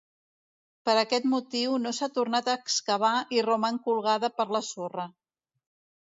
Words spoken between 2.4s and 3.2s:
a excavar